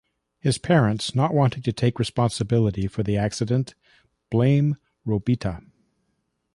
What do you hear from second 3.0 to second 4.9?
the accident, blame